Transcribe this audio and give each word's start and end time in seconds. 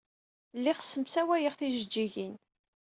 Lliɣ 0.57 0.77
ssemsawayeɣ 0.81 1.53
tijejjigin. 1.55 2.35